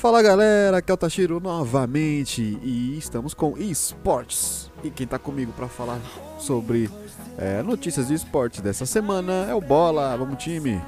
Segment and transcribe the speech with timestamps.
[0.00, 4.72] Fala galera, aqui é o Tashiro novamente e estamos com esportes.
[4.82, 6.00] E quem tá comigo para falar
[6.38, 6.88] sobre
[7.36, 10.80] é, notícias de esportes dessa semana é o Bola, vamos time.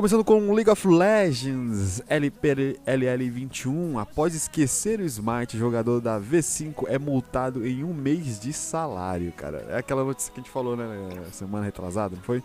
[0.00, 4.00] Começando com League of Legends LPLL21.
[4.00, 9.66] Após esquecer o Smite, jogador da V5 é multado em um mês de salário, cara.
[9.68, 10.86] É aquela notícia que a gente falou, né?
[11.32, 12.42] Semana retrasada, não foi?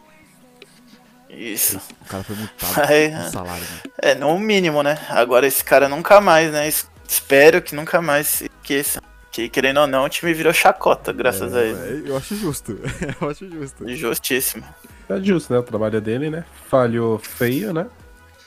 [1.36, 1.78] Isso.
[2.02, 3.82] O cara foi multado Ai, com salário, né?
[4.02, 4.98] É, no mínimo, né?
[5.10, 6.68] Agora esse cara nunca mais, né?
[6.68, 9.02] Es- Espero que nunca mais se esqueça.
[9.32, 12.08] Que querendo ou não, o time virou chacota, graças a ele.
[12.08, 12.80] É, eu acho justo.
[13.22, 13.88] eu acho justo.
[13.96, 14.64] Justíssimo.
[15.10, 15.60] É justo, né?
[15.60, 16.46] O trabalho dele, né?
[16.70, 17.86] Falhou feio, né?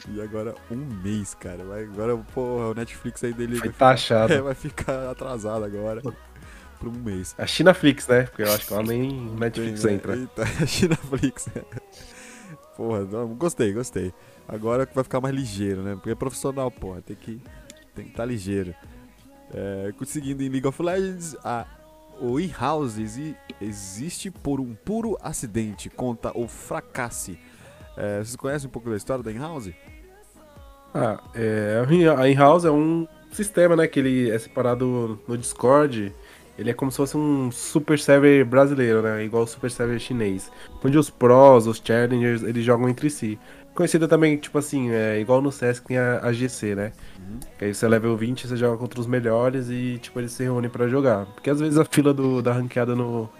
[0.09, 1.62] E agora um mês, cara.
[1.65, 4.33] Vai, agora, porra, o Netflix aí dele Foi vai, taxado.
[4.35, 6.01] é, vai ficar atrasado agora.
[6.01, 7.35] Por um mês.
[7.37, 8.23] A Chinaflix, né?
[8.23, 9.97] Porque eu acho que ela nem Netflix Tem, né?
[9.97, 10.17] entra.
[10.17, 11.47] Eita, Chinaflix.
[12.78, 14.15] Porra, não, gostei, gostei.
[14.47, 15.97] Agora vai ficar mais ligeiro, né?
[15.97, 17.43] Porque é profissional, porra, tem que
[17.93, 18.72] tem que estar ligeiro.
[19.53, 21.67] É, seguindo em League of Legends, a,
[22.21, 27.37] o in-house exi- existe por um puro acidente, conta o Fracasse.
[27.97, 29.72] É, vocês conhecem um pouco da história da in-house?
[30.94, 31.84] Ah, é,
[32.17, 33.88] a in-house é um sistema, né?
[33.88, 36.15] Que ele é separado no Discord.
[36.59, 39.25] Ele é como se fosse um super server brasileiro, né?
[39.25, 40.51] Igual o super server chinês.
[40.85, 43.39] Onde os pros, os challengers, eles jogam entre si.
[43.75, 46.93] Conhecida também, tipo assim, é igual no CS que tem a, a GC, né?
[47.57, 50.43] Que aí você é level 20, você joga contra os melhores e, tipo, eles se
[50.43, 51.27] reúnem pra jogar.
[51.27, 53.31] Porque às vezes a fila do, da ranqueada no,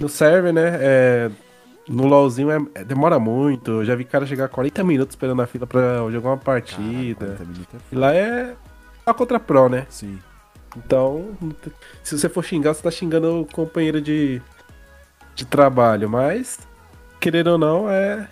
[0.00, 0.78] no server, né?
[0.80, 1.30] É,
[1.88, 3.70] no LoLzinho é- é- demora muito.
[3.70, 7.26] Eu já vi cara chegar 40 minutos esperando a fila pra jogar uma partida.
[7.26, 8.56] Caralho, 40 minutos é E lá é
[9.06, 9.86] a contra pro, né?
[9.88, 10.18] Sim.
[10.76, 11.36] Então,
[12.02, 14.40] se você for xingar, você tá xingando o companheiro de,
[15.34, 16.08] de trabalho.
[16.08, 16.58] Mas,
[17.20, 18.28] querendo ou não, é,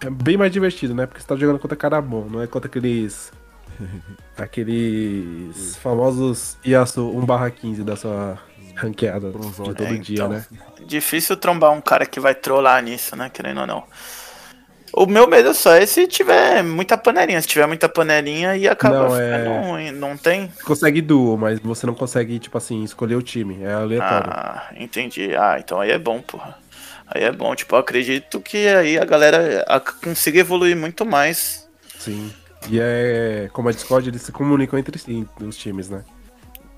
[0.00, 1.06] é bem mais divertido, né?
[1.06, 3.32] Porque você tá jogando contra cara bom, não é contra aqueles.
[4.36, 8.38] aqueles famosos Yasuo 1/15 da sua
[8.74, 10.28] ranqueada de todo É, dia, então.
[10.28, 10.44] né?
[10.86, 13.30] Difícil trombar um cara que vai trollar nisso, né?
[13.30, 13.84] Querendo ou não.
[14.92, 17.40] O meu medo só é se tiver muita panelinha.
[17.40, 19.90] Se tiver muita panelinha e acaba Não, é- ficando ruim.
[19.92, 20.48] Não tem?
[20.48, 23.62] Você consegue duo, mas você não consegue, tipo assim, escolher o time.
[23.62, 24.30] É aleatório.
[24.30, 25.34] Ah, entendi.
[25.36, 26.56] Ah, então aí é bom, porra.
[27.06, 27.54] Aí é bom.
[27.54, 29.64] Tipo, eu acredito que aí a galera
[30.02, 31.68] consiga evoluir muito mais.
[31.98, 32.32] Sim.
[32.68, 33.48] E é.
[33.52, 36.04] Como a Discord, eles se comunicam entre si, os times, né?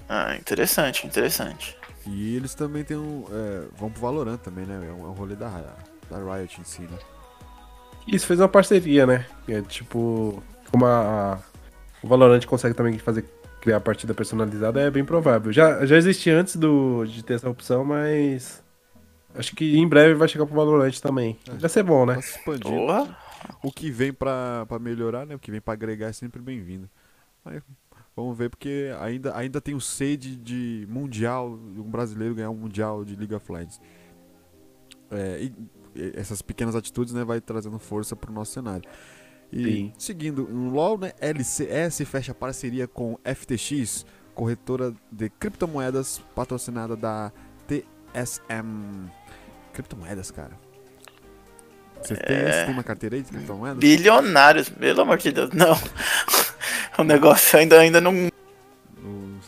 [0.09, 1.77] Ah, interessante, interessante.
[2.07, 3.25] E eles também tem um.
[3.31, 4.75] É, vão pro Valorant também, né?
[4.89, 5.49] É um, é um rolê da,
[6.11, 6.99] da Riot em si, né?
[8.07, 9.27] Isso fez uma parceria, né?
[9.49, 11.39] É tipo, como a, a-
[12.03, 13.25] o Valorant consegue também fazer
[13.61, 15.53] criar partida personalizada, é bem provável.
[15.53, 18.63] Já, já existia antes do, de ter essa opção, mas
[19.35, 21.39] acho que em breve vai chegar pro Valorant também.
[21.59, 22.19] Vai ser bom, né?
[22.63, 23.17] Porra.
[23.63, 25.35] O que vem pra, pra melhorar, né?
[25.35, 26.89] O que vem pra agregar é sempre bem-vindo.
[27.45, 27.63] Mas
[28.17, 33.05] vamos ver, porque ainda, ainda tem o sede de mundial, um brasileiro ganhar um mundial
[33.05, 33.81] de League of Legends.
[35.11, 35.53] É, e
[36.15, 38.89] essas pequenas atitudes, né, vai trazendo força pro nosso cenário.
[39.53, 39.93] E Sim.
[39.99, 47.33] seguindo, no LoL, né, LCS fecha parceria com FTX, corretora de criptomoedas patrocinada da
[47.67, 49.11] TSM.
[49.73, 50.53] Criptomoedas, cara.
[52.03, 52.53] Você tem, É.
[52.53, 53.79] você tem uma carteira aí de criptomoedas?
[53.79, 55.51] Bilionários, pelo amor de Deus.
[55.51, 55.77] Não.
[56.99, 58.13] o negócio ainda, ainda não.
[58.13, 58.31] Não,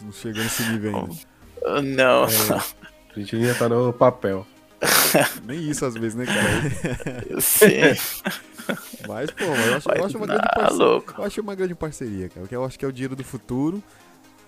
[0.02, 1.82] não chegou nesse nível ainda.
[1.82, 4.46] Não, A gente ainda tá no papel.
[5.46, 7.40] Nem isso às vezes, né, cara?
[7.40, 7.66] sim.
[9.08, 10.84] Mas, pô, eu acho, eu acho uma tá grande parceria.
[10.86, 11.14] louco.
[11.18, 12.46] Eu acho uma grande parceria, cara.
[12.46, 13.82] Que eu acho que é o dinheiro do futuro.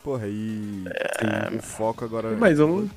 [0.02, 0.84] Porra, e
[1.20, 1.56] É.
[1.56, 2.32] o foco agora.
[2.32, 2.88] E mais um.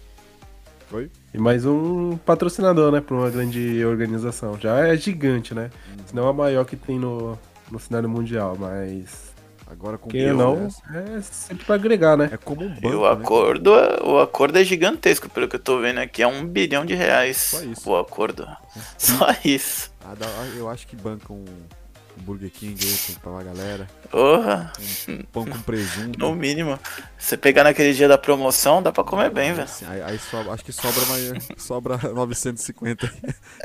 [0.91, 1.09] Oi?
[1.33, 3.01] E mais um patrocinador, né?
[3.01, 4.57] Pra uma grande organização.
[4.59, 5.69] Já é gigante, né?
[6.05, 7.37] Se não é a maior que tem no,
[7.71, 9.33] no cenário mundial, mas.
[9.69, 12.29] Agora com Quem o não, BS, é sempre pra agregar, né?
[12.31, 12.95] É como um E banco.
[12.97, 16.21] o né, acordo, é- o acordo é gigantesco, pelo que eu tô vendo aqui.
[16.23, 17.89] É um bilhão de reais Só isso.
[17.89, 18.47] o acordo.
[18.97, 19.91] Só isso.
[20.05, 20.15] Ah,
[20.55, 22.77] eu acho que banca um, um Burger King
[23.21, 23.87] pra pra galera.
[24.09, 24.71] Porra,
[25.09, 26.17] Um pão com presunto.
[26.17, 26.79] no mínimo.
[27.17, 29.65] Você pegar naquele dia da promoção, dá pra comer bem, velho.
[29.65, 33.13] Assim, aí aí sobra- acho que sobra, mais, sobra 950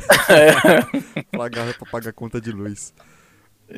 [1.31, 2.93] pagar, pra pagar a conta de luz.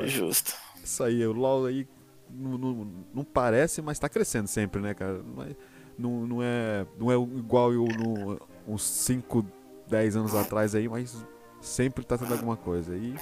[0.05, 0.53] Justo.
[0.83, 1.87] Isso aí, o LoL aí
[2.29, 5.21] não, não, não parece, mas tá crescendo sempre, né, cara?
[5.35, 5.55] Mas
[5.97, 9.45] Não, não, é, não é igual eu no, uns 5,
[9.87, 11.15] 10 anos atrás aí, mas
[11.61, 12.95] sempre tá tendo alguma coisa.
[12.95, 13.15] E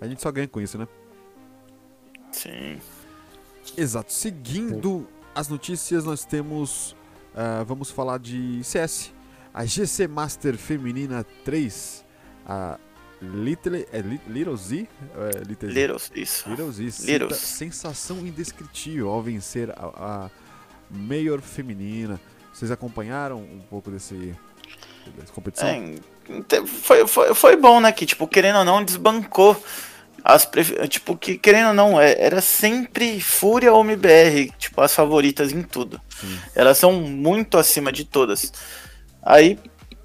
[0.00, 0.86] a gente só ganha com isso, né?
[2.30, 2.78] Sim.
[3.76, 4.12] Exato.
[4.12, 6.96] Seguindo as notícias, nós temos.
[7.34, 9.12] ah, vamos falar de CS.
[9.52, 12.04] A GC Master Feminina 3.
[12.46, 12.78] A
[13.20, 14.86] Little, é, Li- Little Z?
[15.16, 15.74] É, Little Z?
[15.80, 16.48] Littles, isso.
[16.48, 16.90] Little Z.
[16.90, 17.36] cita Littles.
[17.38, 19.74] sensação indescritível ao vencer a,
[20.26, 20.30] a
[20.90, 22.20] Mayor Feminina.
[22.52, 24.34] Vocês acompanharam um pouco desse,
[25.16, 25.68] dessa competição?
[25.68, 27.90] É, foi, foi, foi bom, né?
[27.92, 29.60] Que, tipo, querendo ou não, desbancou
[30.24, 30.48] as
[30.88, 35.62] Tipo, que querendo ou não, é- era sempre Fúria ou MBR, tipo, as favoritas em
[35.62, 36.00] tudo.
[36.20, 36.38] Sim.
[36.54, 38.52] Elas são muito acima de todas.
[39.22, 39.58] Aí,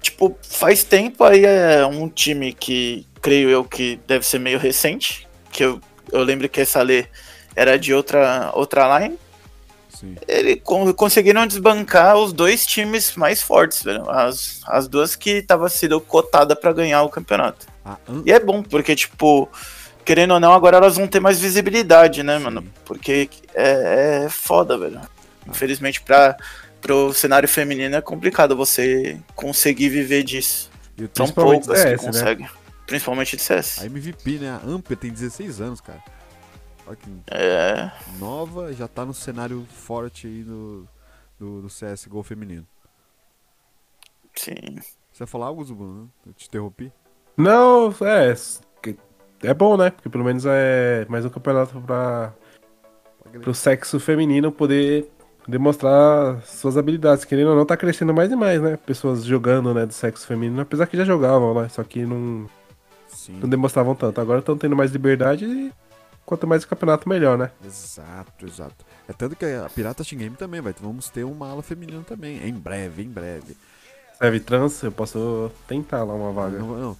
[0.04, 5.26] tipo, faz tempo aí é um time que creio eu que deve ser meio recente.
[5.50, 5.80] Que eu,
[6.12, 7.06] eu lembro que essa lei
[7.56, 9.18] era de outra, outra line.
[9.88, 10.16] Sim.
[10.28, 14.08] Ele con- conseguiram desbancar os dois times mais fortes, velho.
[14.10, 17.66] As, as duas que tava sendo cotada pra ganhar o campeonato.
[17.84, 19.48] A An- E é bom, porque, tipo,
[20.04, 22.64] querendo ou não, agora elas vão ter mais visibilidade, né, mano?
[22.84, 25.00] Porque é, é foda, velho.
[25.48, 26.36] Infelizmente, pra,
[26.84, 30.70] pro cenário feminino é complicado você conseguir viver disso.
[30.98, 32.12] e o São poucas CS, que né?
[32.12, 32.48] conseguem.
[32.86, 33.80] Principalmente de CS.
[33.80, 34.50] A MVP, né?
[34.50, 36.02] A Ampia tem 16 anos, cara.
[36.86, 37.90] Olha que É.
[38.18, 40.86] nova, já tá no cenário forte aí do,
[41.40, 42.66] do, do CSGO feminino.
[44.34, 44.76] Sim.
[45.10, 45.84] Você vai falar algo, Zubu?
[45.86, 46.06] né?
[46.26, 46.92] Eu te interrompi?
[47.34, 48.34] Não, é.
[49.42, 49.88] É bom, né?
[49.90, 52.34] Porque pelo menos é mais um campeonato pra,
[53.40, 55.10] pro sexo feminino poder
[55.46, 57.24] demonstrar suas habilidades.
[57.24, 58.76] Querendo ou não, tá crescendo mais e mais, né?
[58.76, 61.68] Pessoas jogando, né, do sexo feminino, apesar que já jogavam, né?
[61.68, 62.48] Só que não,
[63.08, 63.38] Sim.
[63.40, 64.20] não demonstravam tanto.
[64.20, 65.72] Agora estão tendo mais liberdade e
[66.24, 67.50] quanto mais campeonato, melhor, né?
[67.64, 68.84] Exato, exato.
[69.08, 70.74] É tanto que a Pirata Team Game também vai.
[70.80, 72.46] Vamos ter uma ala feminina também.
[72.46, 73.56] Em breve, em breve.
[74.18, 76.58] Serve trans, eu posso tentar lá uma vaga.
[76.58, 76.96] Não, não,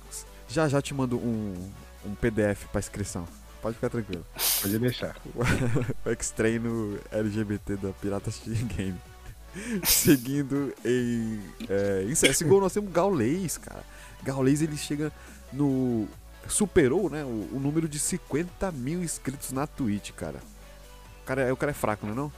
[0.48, 1.54] já já te mando um,
[2.04, 3.26] um PDF pra inscrição.
[3.64, 4.26] Pode ficar tranquilo.
[4.60, 5.16] Pode deixar.
[6.04, 8.30] o ex-treino LGBT da Pirata
[8.76, 9.00] Game.
[9.82, 13.82] Seguindo em, é, em CSGO, nós temos Gaules, cara.
[14.22, 15.10] Gaules ele chega
[15.50, 16.06] no.
[16.46, 20.40] Superou né, o, o número de 50 mil inscritos na Twitch, cara.
[21.22, 22.16] O cara, é- o cara é fraco, não é?
[22.16, 22.32] Não?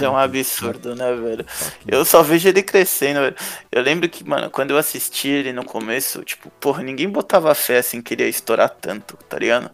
[0.00, 1.44] É um absurdo, né, velho?
[1.86, 3.36] Eu só vejo ele crescendo, velho.
[3.70, 7.78] Eu lembro que, mano, quando eu assisti ele no começo, tipo, porra, ninguém botava fé
[7.78, 9.70] assim que ele ia estourar tanto, tá ligado?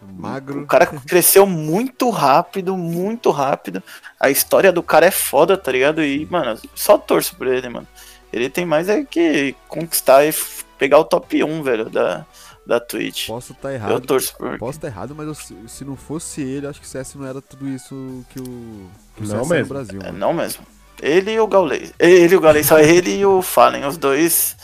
[0.00, 0.62] Magro.
[0.62, 3.82] O cara cresceu muito rápido, muito rápido.
[4.18, 6.02] A história do cara é foda, tá ligado?
[6.02, 7.86] E, mano, só torço por ele, mano.
[8.32, 10.32] Ele tem mais é que conquistar e
[10.78, 12.24] pegar o top 1, velho, da,
[12.66, 13.26] da Twitch.
[13.26, 14.00] Posso estar Eu errado.
[14.06, 14.58] torço por.
[14.58, 17.26] Posso estar errado, mas eu- se, se não fosse ele, acho que o CS não
[17.26, 19.68] era tudo isso que o, que o Não CS é no mesmo.
[19.68, 20.00] Brasil.
[20.02, 20.18] É, mano.
[20.18, 20.64] não mesmo.
[21.02, 21.92] Ele e o Gaules.
[21.98, 23.84] Ele e o Gaules, só ele e o Fallen.
[23.86, 24.56] Os dois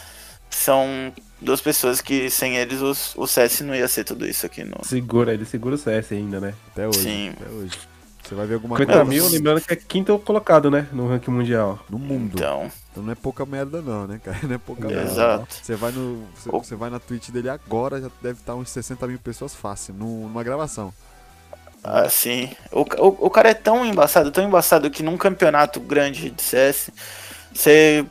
[0.51, 4.63] são duas pessoas que sem eles os- o CS não ia ser tudo isso aqui
[4.65, 4.77] no.
[4.85, 6.55] Segura, ele segura o CS ainda, né?
[6.73, 6.99] Até hoje.
[7.01, 7.31] Sim.
[7.41, 7.79] Até hoje.
[8.23, 10.89] Você vai ver alguma 50 coisa mil, lembrando que é quinto colocado, né?
[10.93, 11.79] No ranking mundial.
[11.89, 12.33] no mundo.
[12.35, 12.71] Então.
[12.97, 14.39] Então, não é pouca merda não, né, cara?
[14.49, 15.03] Não é pouca merda.
[15.03, 15.55] exato.
[15.63, 16.27] Você vai no.
[16.35, 19.93] Você, você vai na Twitch dele agora, já deve estar uns 60 mil pessoas fácil,
[19.93, 20.95] num- numa gravação.
[21.85, 26.43] Assim, o, o, o cara é tão embaçado, tão embaçado que num campeonato grande de
[26.43, 26.91] CS,
[27.55, 28.05] você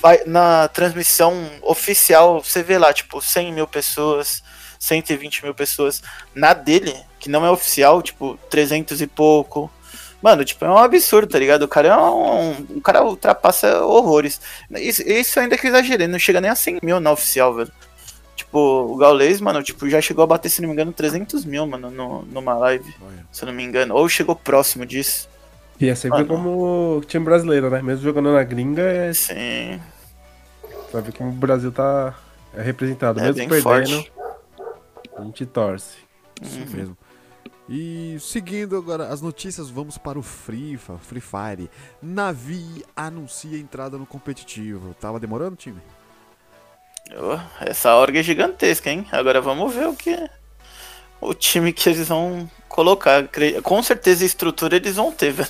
[0.00, 4.42] vai na transmissão oficial, você vê lá, tipo, 100 mil pessoas,
[4.78, 6.02] 120 mil pessoas.
[6.34, 9.70] Na dele, que não é oficial, tipo, 300 e pouco.
[10.22, 11.62] Mano, tipo, é um absurdo, tá ligado?
[11.62, 12.52] O cara é um.
[12.76, 14.40] O cara ultrapassa horrores.
[14.76, 17.72] Isso, isso ainda que eu exagerei, não chega nem a 100 mil na oficial, velho.
[18.36, 21.66] Tipo, o Gaules, mano, tipo, já chegou a bater, se não me engano, 300 mil,
[21.66, 23.26] mano, no, numa live Olha.
[23.30, 25.28] se eu não me engano, ou chegou próximo disso.
[25.78, 26.28] E é sempre Mano.
[26.28, 27.80] como time brasileiro, né?
[27.82, 29.12] Mesmo jogando na gringa, é...
[29.14, 29.80] Sim,
[30.90, 32.14] pra ver como o Brasil tá
[32.54, 33.18] é representado.
[33.20, 34.12] é Mesmo bem perdendo, forte.
[35.16, 35.96] a gente torce.
[36.42, 36.66] Isso Uhum.
[36.76, 36.98] mesmo.
[37.72, 41.70] E seguindo agora as notícias, vamos para o Free, Fa- Free Fire.
[42.02, 44.92] Navi anuncia entrada no competitivo.
[45.00, 45.80] Tava demorando, time?
[47.12, 49.06] Ô, Essa org é gigantesca, hein?
[49.12, 50.18] Agora vamos ver o que.
[51.20, 53.28] O time que eles vão colocar.
[53.62, 55.48] Com certeza a estrutura eles vão ter, velho.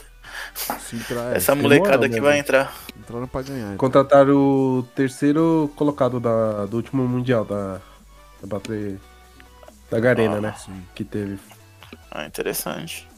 [0.80, 1.00] Sim,
[1.32, 2.74] é, Essa molecada que vai entrar.
[2.98, 3.66] entraram pra ganhar.
[3.66, 3.76] então.
[3.78, 7.80] Contrataram o terceiro colocado da, do último Mundial da,
[8.42, 8.98] da Batalha
[9.90, 10.54] da Garena, Ah, né?
[10.58, 10.82] Sim.
[10.94, 11.38] Que teve.
[12.10, 13.08] Ah, interessante.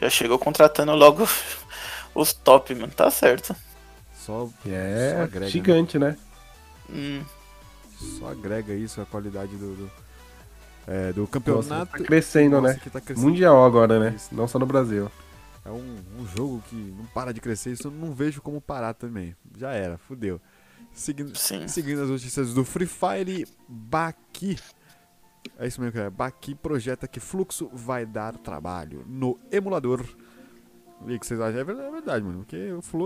[0.00, 1.28] Já chegou contratando logo
[2.14, 2.92] os top, mano.
[2.92, 3.54] Tá certo.
[4.12, 6.16] Só, E Só é agrega, gigante, né?
[6.88, 7.24] Hum,
[8.18, 9.92] só agrega isso, a qualidade do, do,
[10.86, 11.86] é, do Nossa, campeonato.
[11.86, 12.80] tá crescendo, Nossa, né?
[12.92, 13.30] tá crescendo.
[13.30, 14.16] Mundial agora, né?
[14.16, 14.34] Isso.
[14.34, 15.10] Não só no Brasil.
[15.64, 18.94] É um, um jogo que não para de crescer, isso eu não vejo como parar
[18.94, 19.34] também.
[19.56, 20.40] Já era, fudeu.
[20.92, 21.66] Seguindo, sim.
[21.66, 24.58] seguindo as notícias do Free Fire, Baki.
[25.58, 26.10] É isso mesmo é.
[26.10, 30.04] Baki projeta que fluxo vai dar trabalho no emulador.
[31.06, 31.60] E o que vocês acham?
[31.60, 32.38] É verdade, é mano.
[32.38, 32.56] Porque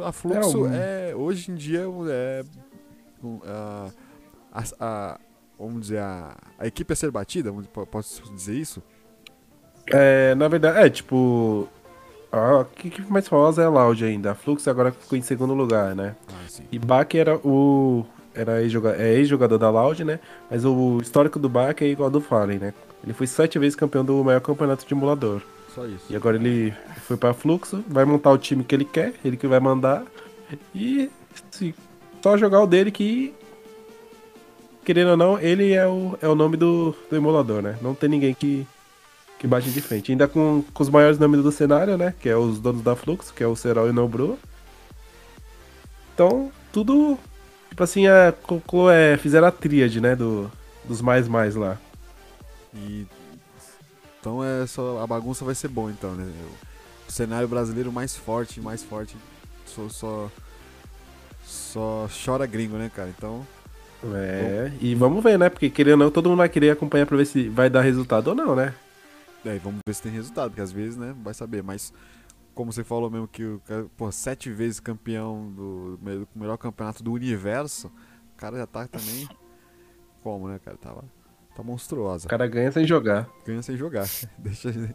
[0.04, 1.80] a fluxo é, um- hoje em dia
[2.10, 2.44] é.
[3.22, 5.20] um, a, a-
[5.58, 7.52] vamos dizer, a, a equipe a ser batida,
[7.90, 8.82] posso dizer isso?
[9.86, 11.68] É, na verdade, é tipo.
[12.32, 14.30] A equipe mais famosa é a Loud ainda.
[14.30, 16.14] A Flux agora ficou em segundo lugar, né?
[16.28, 16.62] Ah.
[16.70, 18.06] E Bach era o.
[18.34, 20.20] Era ex-joga- é ex-jogador da Loud, né?
[20.50, 22.74] Mas o histórico do Bach é igual ao do Fallen, né?
[23.02, 25.40] Ele foi sete vezes campeão do maior campeonato de emulador.
[25.74, 26.04] Só isso.
[26.10, 26.74] E agora ele
[27.06, 30.04] foi pra Fluxo, vai montar o time que ele quer, ele que vai mandar.
[30.74, 31.10] E
[31.50, 31.74] se,
[32.22, 33.34] só jogar o dele que.
[34.84, 37.76] Querendo ou não, ele é o, é o nome do, do emulador, né?
[37.82, 38.66] Não tem ninguém que,
[39.38, 40.10] que bate de frente.
[40.10, 42.14] Ainda com, com os maiores nomes do cenário, né?
[42.20, 44.38] Que é os donos da Fluxo, que é o Serol e o Nobru.
[46.14, 47.18] Então, tudo.
[47.70, 50.14] Tipo assim, é, colocou, é, fizeram a tríade, né?
[50.16, 50.50] Do,
[50.84, 51.78] dos mais mais lá.
[52.74, 53.06] E
[54.20, 56.30] então é só a bagunça vai ser boa então, né?
[57.08, 59.16] O cenário brasileiro mais forte, mais forte,
[59.66, 60.30] só só
[61.44, 63.08] só chora gringo, né, cara?
[63.10, 63.46] Então,
[64.02, 65.48] É, e vamos ver, né?
[65.50, 68.28] Porque querendo ou não, todo mundo vai querer acompanhar pra ver se vai dar resultado
[68.28, 68.74] ou não, né?
[69.44, 71.92] é, vamos ver se tem resultado, porque às vezes, né, vai saber, mas
[72.60, 77.02] como você falou mesmo que o cara, pô, sete vezes campeão do, do melhor campeonato
[77.02, 77.86] do universo,
[78.34, 79.26] o cara já tá também
[80.22, 80.76] como, né, cara?
[80.76, 81.02] Tava
[81.56, 82.26] tá monstruosa.
[82.26, 83.26] O cara ganha sem jogar.
[83.46, 84.06] ganha sem jogar.
[84.36, 84.94] Deixa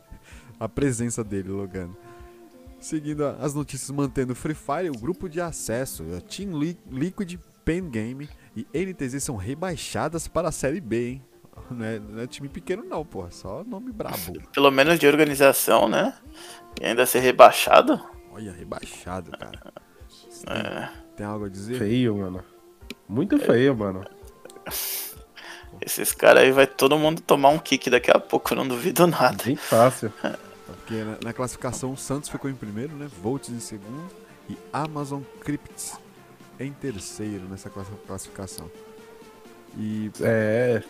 [0.59, 1.97] a presença dele logando.
[2.79, 7.35] Seguindo as notícias mantendo o Free Fire, o grupo de acesso, a Team Li- Liquid,
[7.65, 11.25] Pen Game e NTZ são rebaixadas para a Série B, hein?
[11.71, 14.33] Não é, não é time pequeno não, pô, só nome brabo.
[14.53, 16.13] Pelo menos de organização, né?
[16.79, 17.99] E ainda ser rebaixado.
[18.31, 19.73] Olha, rebaixado, cara.
[20.47, 21.79] É, tem algo a dizer?
[21.79, 22.43] Feio, mano.
[23.09, 24.03] Muito feio, mano.
[25.81, 29.07] esses caras aí vai todo mundo tomar um kick daqui a pouco, eu não duvido
[29.07, 29.43] nada.
[29.43, 30.11] Bem fácil.
[30.65, 33.07] Porque na, na classificação o Santos ficou em primeiro, né?
[33.21, 34.07] Volts em segundo
[34.49, 35.97] e Amazon Crypts
[36.59, 38.69] em terceiro nessa classi- classificação.
[39.77, 40.81] E É,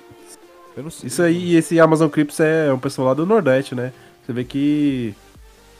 [0.91, 1.07] sei.
[1.07, 3.91] isso aí, e esse Amazon Crips é um pessoal lá do Nordeste, né?
[4.25, 5.13] Você vê que,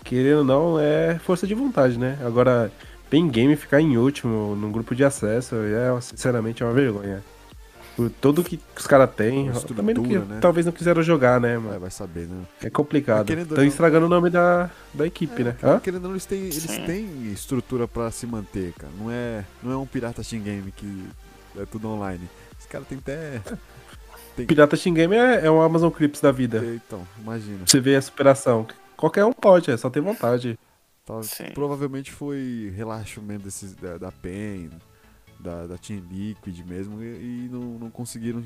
[0.03, 2.17] querendo ou não, é força de vontade, né?
[2.25, 2.71] Agora,
[3.09, 7.23] Pen Game ficar em último num grupo de acesso é, sinceramente, é uma vergonha.
[7.95, 10.39] Por tudo que os caras têm, também não né?
[10.41, 11.79] talvez não quiseram jogar, né, É, mano?
[11.79, 12.43] vai saber, né?
[12.61, 13.25] É complicado.
[13.29, 15.55] Mas ou Estão não- estragando o nome da, da equipe, né?
[15.63, 15.79] Hã?
[15.79, 18.91] Querendo ou não, eles têm, eles têm estrutura pra se manter, cara.
[18.99, 21.05] Não é, não é um pirata Steam Game que
[21.57, 22.27] é tudo online.
[22.59, 23.41] Os caras têm até.
[24.35, 26.63] Pirata Steam Game é, é um Amazon Crips da vida.
[26.65, 27.59] Então, imagina.
[27.65, 28.67] Você vê a superação.
[28.97, 30.57] Qualquer um pode, é só ter vontade.
[31.21, 31.51] Sim.
[31.53, 34.71] provavelmente foi relaxamento desses, da, da PEN,
[35.39, 38.43] da, da Team Liquid mesmo, e, e não, não conseguiram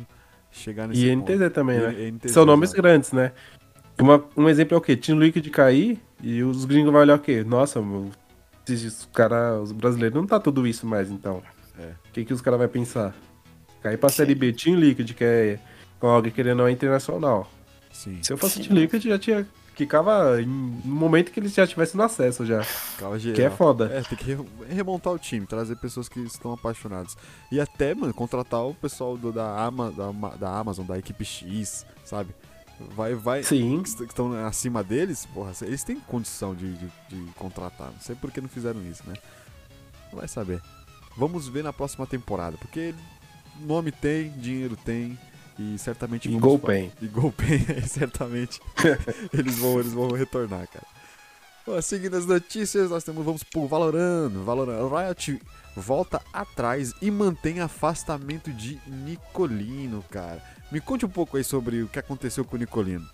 [0.51, 1.31] chegar nesse E ponto.
[1.31, 2.11] NTZ também, E né?
[2.11, 3.31] NTZ, São nomes grandes, né?
[3.97, 4.97] Uma- um exemplo é o quê?
[4.97, 7.43] Team Liquid cair e os gringos vão olhar o quê?
[7.45, 8.09] Nossa, meu,
[8.67, 11.41] esses cara, os brasileiros não tá tudo isso mais, então.
[11.79, 11.91] É.
[12.09, 13.15] O que, que os caras vão pensar?
[13.81, 15.59] Cair pra Série B, Team Liquid, que é
[15.99, 17.49] com alguém querendo ou não é internacional.
[17.91, 18.69] Sim, Se eu fosse Sim.
[18.69, 19.47] Team Liquid, já tinha.
[19.75, 22.61] Ficava no momento que eles já tivessem no acesso já.
[22.63, 23.35] ficava geral.
[23.35, 23.85] Que é foda.
[23.85, 27.15] É, tem que re- remontar o time, trazer pessoas que estão apaixonadas.
[27.49, 31.85] E até, mano, contratar o pessoal do, da, Ama, da, da Amazon, da equipe X,
[32.03, 32.35] sabe?
[32.93, 33.41] Vai, vai.
[33.43, 33.81] Sim.
[33.81, 37.87] Que estão acima deles, porra, eles têm condição de, de, de contratar.
[37.87, 39.13] Não sei por que não fizeram isso, né?
[40.11, 40.61] Vai saber.
[41.15, 42.93] Vamos ver na próxima temporada, porque
[43.61, 45.17] nome tem, dinheiro tem.
[45.59, 46.91] E certamente E vamos gol fa- pen.
[47.01, 48.61] E Golpen, certamente
[49.37, 50.85] eles vão, eles vão retornar, cara.
[51.67, 54.31] Bom, seguindo as notícias, nós temos, vamos pro Valorant.
[54.45, 54.89] Valorant.
[54.89, 55.41] Riot
[55.75, 60.41] volta atrás e mantém afastamento de Nicolino, cara.
[60.71, 63.05] Me conte um pouco aí sobre o que aconteceu com o Nicolino.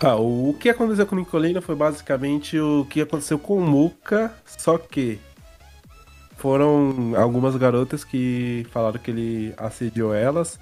[0.00, 4.34] Ah, o que aconteceu com o Nicolino foi basicamente o que aconteceu com o Muka,
[4.46, 5.20] só que
[6.36, 10.58] foram algumas garotas que falaram que ele assediou elas,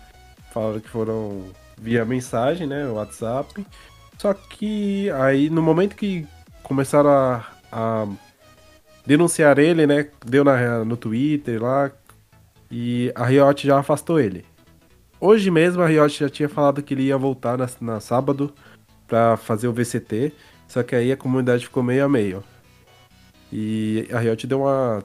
[0.52, 1.44] falaram que foram
[1.80, 3.66] via mensagem, né, WhatsApp.
[4.18, 6.26] Só que aí no momento que
[6.62, 8.06] começaram a, a
[9.06, 11.90] denunciar ele, né, deu na, no Twitter lá
[12.70, 14.44] e a Riot já afastou ele.
[15.18, 18.52] Hoje mesmo a Riot já tinha falado que ele ia voltar na, na sábado
[19.06, 20.32] pra fazer o VCT,
[20.68, 22.44] só que aí a comunidade ficou meio a meio.
[23.52, 25.02] E a Riot deu uma,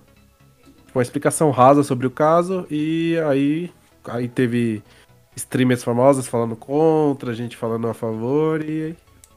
[0.94, 3.72] uma explicação rasa sobre o caso e aí,
[4.06, 4.84] aí teve
[5.36, 8.96] streamers famosas falando contra, gente falando a favor e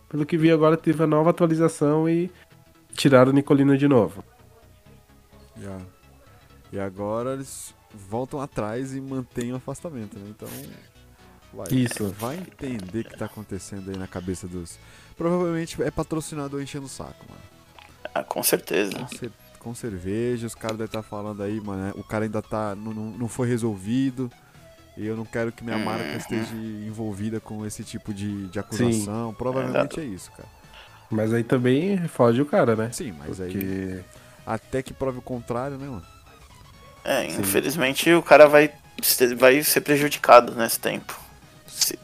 [0.08, 2.30] pelo que vi agora teve a nova atualização e
[2.94, 4.24] tiraram o Nicolino de novo.
[5.60, 5.78] Já.
[6.72, 10.26] E agora eles voltam atrás e mantêm o afastamento, né?
[10.28, 10.48] Então.
[11.52, 12.08] Vai, Isso.
[12.18, 14.78] Vai entender o que tá acontecendo aí na cabeça dos.
[15.16, 17.40] Provavelmente é patrocinador enchendo o saco, mano.
[18.14, 18.92] Ah, com certeza.
[18.98, 21.82] Com, cer- com cerveja, os caras devem estar falando aí, mano.
[21.84, 21.92] né?
[21.96, 22.74] O cara ainda tá.
[22.76, 24.30] Não, não, não foi resolvido.
[24.98, 29.32] E eu não quero que minha marca esteja envolvida com esse tipo de, de acusação.
[29.32, 30.48] Provavelmente é isso, cara.
[31.10, 32.90] Mas aí também foge o cara, né?
[32.92, 33.52] Sim, mas aí.
[33.52, 34.00] Porque
[34.44, 36.04] Até que prove o contrário, né, mano?
[37.04, 38.70] É, infelizmente o cara vai,
[39.02, 41.18] ser- vai ser prejudicado nesse tempo.
[41.66, 41.98] Se,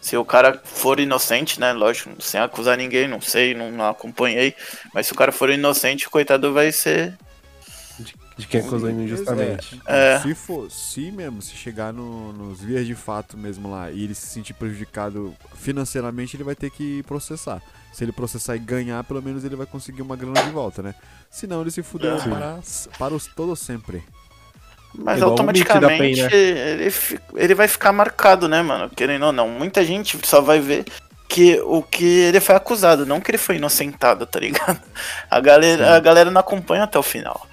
[0.00, 1.72] se o cara for inocente, né?
[1.72, 4.54] Lógico, sem acusar ninguém, não sei, não, não acompanhei.
[4.94, 7.16] Mas se o cara for inocente, o coitado vai ser.
[8.36, 9.80] De quem acusou injustamente.
[9.86, 10.20] É.
[10.20, 14.14] Se for, se mesmo, se chegar no- nos vias de fato mesmo lá e ele
[14.14, 17.60] se sentir prejudicado financeiramente, ele vai ter que processar.
[17.92, 20.94] Se ele processar e ganhar, pelo menos ele vai conseguir uma grana de volta, né?
[21.30, 22.30] Senão ele se fudeu Sim.
[22.30, 22.58] para,
[22.98, 24.02] para os todos sempre.
[24.94, 26.28] Mas Igual automaticamente né?
[26.32, 26.92] ele,
[27.34, 28.90] ele vai ficar marcado, né, mano?
[28.90, 29.48] Querendo ou não.
[29.48, 30.84] Muita gente só vai ver
[31.28, 34.78] que o que ele foi acusado, não que ele foi inocentado, tá ligado?
[35.30, 37.46] A galera, a galera não acompanha até o final.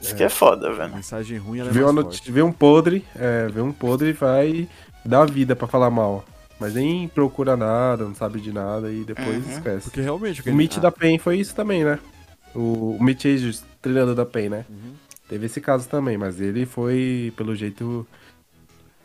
[0.00, 0.94] Isso que é foda, velho.
[0.94, 2.30] Mensagem ruim ela é Vê, mais forte.
[2.30, 4.68] vê um podre, é, vê um podre e vai
[5.04, 6.24] dar vida pra falar mal.
[6.60, 9.52] Mas nem procura nada, não sabe de nada e depois Uhum.
[9.52, 9.82] esquece.
[9.84, 10.48] Porque realmente...
[10.48, 11.98] O Mitch da PEN foi isso também, né?
[12.54, 14.64] O, o Mitch Aegis, treinador da PEN, né?
[14.70, 14.94] Uhum.
[15.28, 18.06] Teve esse caso também, mas ele foi, pelo jeito.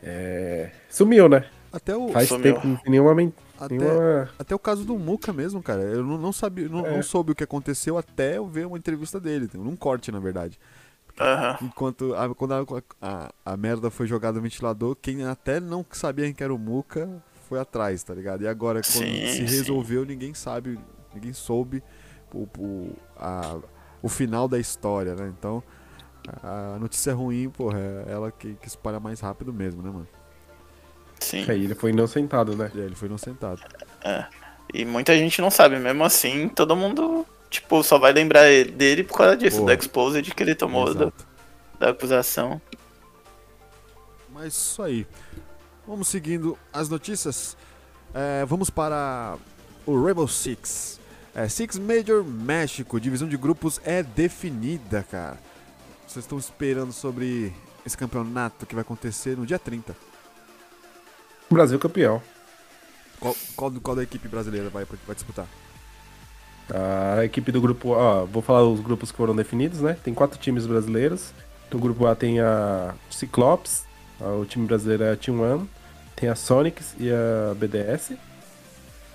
[0.04, 1.46] é, Sumiu, né?
[1.74, 2.44] Até o, Faz Sumiu.
[2.54, 3.12] tempo, não tem nenhuma,
[3.60, 4.30] até, nenhuma.
[4.38, 5.82] até o caso do Muca mesmo, cara.
[5.82, 6.96] Eu não, não sabia, não, É.
[6.96, 9.50] não soube o que aconteceu até eu ver uma entrevista dele.
[9.54, 10.60] Num corte, na verdade.
[11.22, 11.58] Aham.
[11.62, 12.66] Enquanto a, quando a,
[13.02, 17.10] a, a merda foi jogada no ventilador, quem até não sabia quem era o Muca
[17.48, 18.44] foi atrás, tá ligado?
[18.44, 19.46] E agora, quando Sim, se sim.
[19.46, 20.80] resolveu, ninguém sabe,
[21.14, 21.84] ninguém soube
[22.34, 23.60] o, o, a-
[24.02, 25.32] o final da história, né?
[25.38, 25.64] Então,
[26.44, 30.08] a notícia ruim, porra, é ela que, que espalha mais rápido mesmo, né, mano?
[31.20, 31.48] Sim.
[31.48, 32.72] Aí ele foi inocentado, né?
[32.74, 33.62] Aí ele foi inocentado.
[34.74, 39.04] E muita gente não sabe, mesmo assim, todo mundo, tipo, só vai lembrar ele- dele
[39.04, 39.68] por causa disso, Porra.
[39.68, 41.12] da exposed que ele tomou da,
[41.78, 42.60] da acusação.
[44.30, 45.06] Mas isso aí.
[45.86, 47.56] Vamos seguindo as notícias.
[48.14, 49.38] É, vamos para
[49.86, 51.00] o Rainbow Six.
[51.36, 55.38] É, Six Major México, divisão de grupos é definida, cara.
[56.08, 57.54] Vocês estão esperando sobre
[57.86, 59.96] esse campeonato que vai acontecer no dia 30.
[61.50, 62.22] Brasil campeão.
[63.20, 65.48] Qual, qual, qual da equipe brasileira vai, vai disputar?
[66.74, 67.90] A equipe do grupo.
[67.90, 69.98] Ó, vou falar os grupos que foram definidos, né?
[70.04, 71.34] Tem quatro times brasileiros.
[71.72, 73.86] No grupo A tem a Cyclops,
[74.20, 75.70] a- o time brasileiro é a Team One,
[76.16, 78.14] tem a Sonics e a BDS.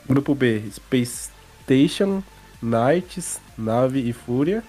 [0.08, 1.30] Grupo B, Space
[1.64, 2.22] Station,
[2.62, 4.62] Knights, Nave e Fúria.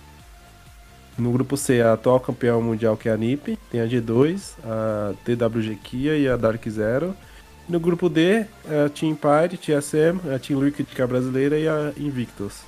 [1.17, 5.13] No grupo C, a atual campeã mundial que é a NiP, tem a G2, a
[5.25, 7.15] TWG Kia e a Dark Zero.
[7.67, 11.57] No grupo D, é a Team Empire, TSM, a Team Liquid que é a brasileira
[11.57, 12.61] e a Invictus.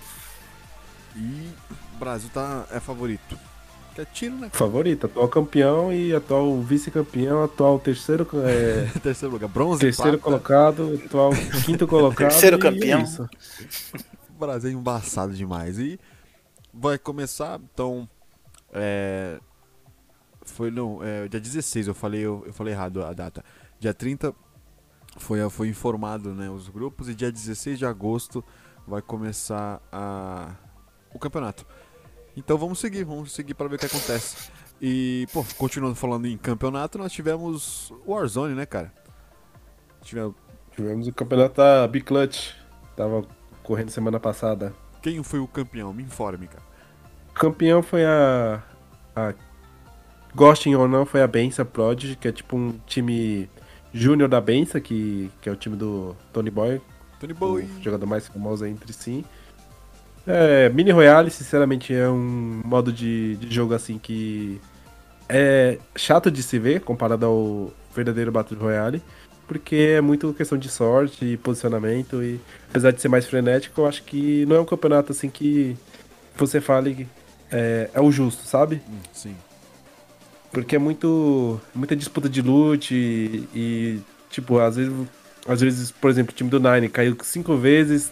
[1.15, 1.49] E
[1.95, 3.37] o Brasil tá, é favorito.
[3.95, 4.49] Que é tiro, né?
[4.51, 10.23] Favorita, atual campeão e atual vice-campeão, atual terceiro, é, Terceiro lugar, bronze, terceiro prata.
[10.23, 11.31] colocado, atual
[11.65, 12.29] quinto colocado.
[12.29, 13.01] Terceiro é campeão.
[13.01, 13.27] isso.
[14.29, 15.79] O Brasil é embaçado demais.
[15.79, 15.99] E
[16.73, 18.07] vai começar, então.
[18.71, 19.39] É,
[20.43, 23.43] foi não, é, dia 16, eu falei, eu, eu falei errado a data.
[23.79, 24.33] Dia 30
[25.17, 28.43] foi, foi informado né, os grupos e dia 16 de agosto
[28.87, 30.51] vai começar a,
[31.13, 31.65] o campeonato.
[32.35, 34.49] Então vamos seguir, vamos seguir para ver o que acontece.
[34.81, 38.93] E, pô, continuando falando em campeonato, nós tivemos o Warzone, né, cara?
[40.01, 40.35] Tivemos,
[40.79, 42.53] Tivemos o campeonato da Big Clutch,
[42.95, 43.25] tava
[43.61, 44.73] correndo semana passada.
[45.01, 45.93] Quem foi o campeão?
[45.93, 46.63] Me informe, cara.
[47.33, 48.63] Campeão foi a.
[49.13, 49.33] a
[50.33, 53.49] Gostem ou não, foi a Bença Prodigy, que é tipo um time
[53.91, 56.81] júnior da Bença, que, que é o time do Tony Boy,
[57.19, 57.63] Tony Boy.
[57.63, 59.25] o jogador mais famoso entre si.
[60.27, 64.61] É, Mini Royale, sinceramente, é um modo de, de jogo assim que
[65.27, 69.01] é chato de se ver comparado ao verdadeiro Battle Royale,
[69.47, 73.87] porque é muito questão de sorte e posicionamento e apesar de ser mais frenético, eu
[73.87, 75.75] acho que não é um campeonato assim que
[76.35, 77.07] você fale
[77.51, 78.81] é, é o justo, sabe?
[78.87, 79.35] Hum, sim.
[80.51, 81.59] Porque é muito.
[81.73, 84.93] muita disputa de loot e, e, tipo, às vezes.
[85.47, 88.11] Às vezes, por exemplo, o time do Nine caiu cinco vezes,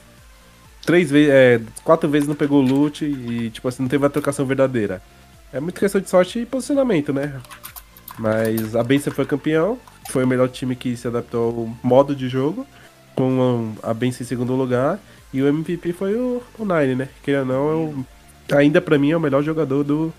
[0.88, 1.30] três vezes.
[1.30, 5.02] É, quatro vezes não pegou loot e, tipo assim, não teve a trocação verdadeira.
[5.52, 7.40] É muito questão de sorte e posicionamento, né?
[8.18, 9.78] Mas a Benção foi campeão,
[10.10, 12.66] foi o melhor time que se adaptou ao modo de jogo,
[13.16, 15.00] com a Benção em segundo lugar,
[15.34, 17.10] e o MVP foi o, o Nine, né?
[17.22, 18.06] Que ou não, é o,
[18.58, 20.12] ainda pra mim é o melhor jogador do,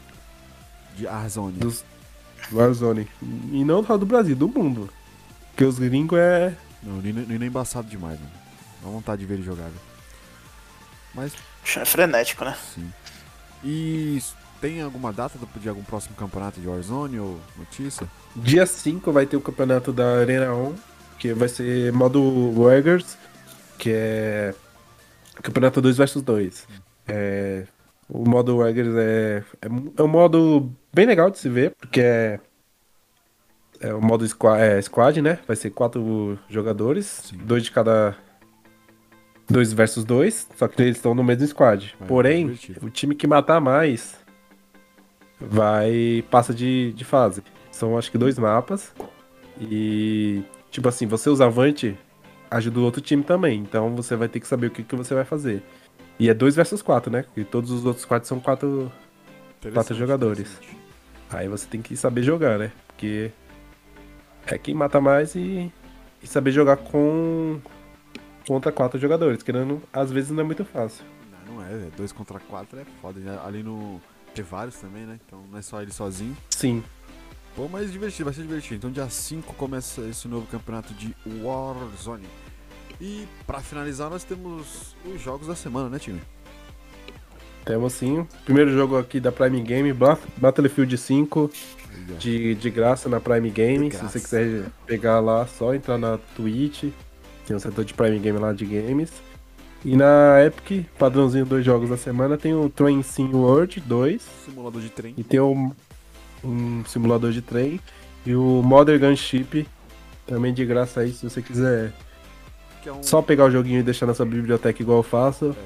[0.97, 1.59] De Arzoni.
[1.59, 1.85] dos
[2.53, 3.09] Warzone.
[3.53, 4.89] E não só do Brasil, do mundo.
[5.51, 6.55] Porque os gringos é.
[6.83, 8.33] Não, o Nino, Nino é embaçado demais, mano.
[8.83, 9.88] Dá vontade de ver ele jogar, velho.
[11.15, 11.33] Mas,
[11.77, 12.57] É frenético, né?
[12.75, 12.91] sim.
[13.65, 14.23] E
[14.61, 18.07] tem alguma data do- de algum próximo campeonato de Warzone ou notícia?
[18.37, 20.75] Dia 5 vai ter o campeonato da Arena 1,
[21.19, 22.21] que vai ser modo
[22.61, 23.17] Wargers,
[23.79, 24.55] que é.
[25.43, 26.67] Campeonato 2 vs 2.
[27.07, 27.65] É,
[28.09, 29.67] o modo Wargers é, é,
[29.97, 32.41] é um modo bem legal de se ver, porque é.
[33.81, 35.39] É o modo squad, é, squad, né?
[35.47, 37.37] Vai ser quatro jogadores, Sim.
[37.39, 38.17] dois de cada.
[39.51, 41.95] Dois versus dois, só que eles estão no mesmo squad.
[41.99, 42.87] Vai, Porém, divertido.
[42.87, 44.19] o time que matar mais
[45.41, 47.43] vai passa de, de fase.
[47.71, 48.93] São acho que dois mapas.
[49.61, 51.97] E tipo assim, você usar Avante
[52.51, 53.61] ajuda o outro time também.
[53.61, 55.63] Então você vai ter que saber o que, que você vai fazer.
[56.19, 57.25] E é 2 versus 4, né?
[57.37, 58.91] E todos os outros quatro são quatro.
[59.61, 60.59] Interessante, jogadores.
[61.31, 62.73] Aí você tem que saber jogar, né?
[62.89, 63.31] Porque
[64.47, 65.71] é quem mata mais e,
[66.23, 67.61] e saber jogar com
[68.49, 71.05] contra quatro jogadores, que não, às vezes não é muito fácil.
[71.47, 71.91] Não, não é, é.
[71.95, 73.21] Dois contra quatro é foda.
[73.45, 74.01] Ali no.
[74.35, 75.21] Tem vários também, né?
[75.27, 76.35] Então não é só ele sozinho.
[76.49, 76.83] Sim.
[77.55, 78.77] Pô, mas divertido, vai ser divertido.
[78.77, 82.27] Então dia 5 começa esse novo campeonato de Warzone.
[83.01, 86.21] E pra finalizar nós temos os jogos da semana, né, time?
[87.65, 88.27] Temos sim.
[88.45, 89.93] Primeiro jogo aqui da Prime Game,
[90.37, 91.51] Battlefield 5,
[92.19, 93.91] de, de graça na Prime Game.
[93.91, 96.85] Se você quiser pegar lá, só entrar na Twitch.
[97.49, 99.11] Tem um setor de Prime Game lá de games.
[99.83, 104.83] E na Epic, padrãozinho dois jogos da semana, tem o Train Sim World 2 Simulador
[104.83, 105.15] de trem.
[105.17, 105.73] e tem um,
[106.45, 107.81] um simulador de trem.
[108.27, 109.67] E o Modern Gunship,
[110.27, 111.95] também de graça aí, se você quiser
[112.85, 113.03] é um...
[113.03, 115.57] só pegar o joguinho e deixar na sua biblioteca igual eu faço.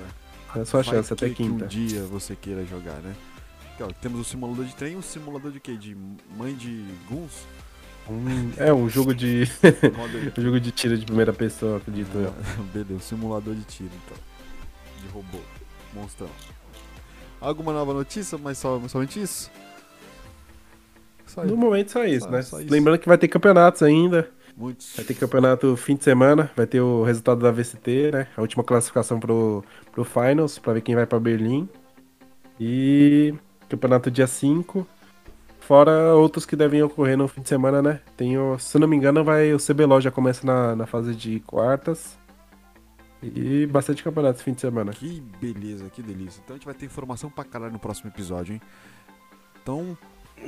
[0.55, 1.65] É a sua Vai chance até que- que quinta.
[1.65, 3.13] um dia você queira jogar, né?
[3.81, 5.77] Ó, temos o simulador de trem o simulador de quê?
[5.77, 5.97] De
[6.39, 7.33] mãe de guns?
[8.09, 9.45] Um- é um jogo de.
[10.39, 12.35] Um jogo de tiro de primeira pessoa, acredito eu.
[12.75, 14.17] Beleza, simulador de tiro então.
[15.03, 15.39] De robô.
[15.95, 16.29] Monstrão.
[17.41, 19.51] Alguma nova notícia, mas só, somente isso?
[21.27, 21.57] Só No isso.
[21.57, 22.43] momento só isso, Só- né?
[22.43, 22.71] só isso.
[22.73, 24.29] Lembrando que vai ter campeonatos ainda.
[24.57, 24.93] Muitos.
[24.97, 26.51] Vai ter campeonato fim de semana.
[26.57, 28.27] Vai ter o resultado da VCT, né?
[28.37, 31.69] A última classificação pro, pro Finals, pra ver quem vai pra Berlim.
[32.61, 33.35] E
[33.69, 34.87] campeonato dia 5.
[35.67, 38.01] Fora outros que devem ocorrer no fim de semana, né?
[38.17, 41.15] Tem o, se eu não me engano, vai o CBLOL já começa na, na fase
[41.15, 42.19] de quartas.
[43.23, 44.93] E bastante campeonato esse fim de semana.
[44.93, 46.41] Que beleza, que delícia.
[46.43, 48.61] Então a gente vai ter informação pra caralho no próximo episódio, hein?
[49.63, 49.97] Então,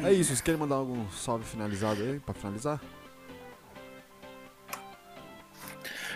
[0.03, 0.31] é isso.
[0.31, 2.81] Vocês querem mandar algum salve finalizado aí, pra finalizar?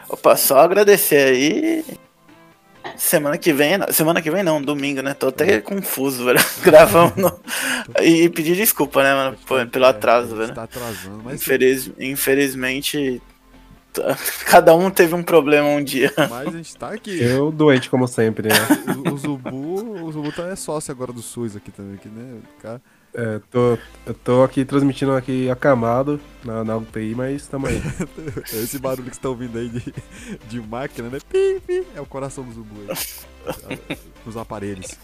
[0.09, 1.85] Opa, só agradecer aí.
[2.99, 5.15] Semana que vem, não- semana que vem não, domingo, né?
[5.15, 6.39] Tô até confuso, velho.
[6.63, 7.33] Gravando.
[8.03, 10.55] e pedir desculpa, né, mano, pô, pelo É, atraso, a gente velho.
[10.55, 13.23] Tá atrasando, mas, Infeliz- infelizmente,
[14.47, 16.13] cada um teve um problema um dia.
[16.29, 17.23] mas a gente tá aqui.
[17.23, 18.55] Eu doente, como sempre, né?
[19.07, 22.41] O, o Zubu, o Zubu tá é sócio agora do SUS aqui também, que, né?
[22.59, 22.83] o Cara,
[23.14, 27.81] É, tô, eu tô aqui transmitindo aqui acamado na, na UTI, mas tamo aí.
[28.53, 29.94] esse barulho que você tá ouvindo aí de,
[30.49, 31.18] de máquina, né?
[31.29, 33.79] Pi, pi, é o coração do Zubu aí.
[34.27, 34.99] Os aparelhos.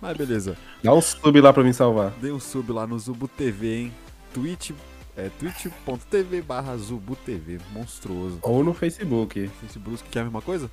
[0.00, 0.56] Mas beleza.
[0.82, 2.10] Dá um sub lá pra me salvar.
[2.20, 3.92] Dê um sub lá no Zubu TV, hein?
[4.34, 4.72] Twitch,
[5.16, 7.58] é twitch.tv barra Zubu TV.
[7.72, 8.38] Monstruoso.
[8.42, 9.48] Ou no Facebook.
[9.60, 10.70] Facebook, que é a mesma coisa?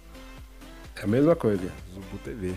[0.96, 1.72] É a mesma coisa.
[1.94, 2.56] Zubu TV.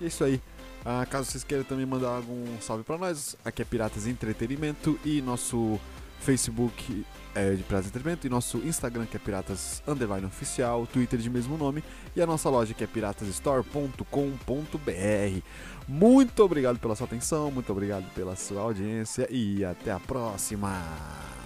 [0.00, 0.40] E é isso aí.
[0.84, 5.20] Ah, caso vocês queiram também mandar algum salve pra nós, aqui é Piratas Entretenimento e
[5.20, 5.78] nosso
[6.20, 11.28] Facebook é, de Piratas Entretenimento e nosso Instagram que é Piratas Underline Oficial, Twitter de
[11.28, 11.84] mesmo nome
[12.16, 15.42] e a nossa loja que é piratasstore.com.br.
[15.86, 21.39] Muito obrigado pela sua atenção, muito obrigado pela sua audiência e até a próxima!